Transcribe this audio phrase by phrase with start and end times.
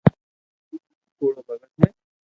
[1.17, 1.87] ڪوڙو ڀگت ھي